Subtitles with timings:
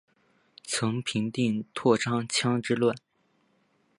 [0.63, 2.95] 曾平定宕昌羌之乱。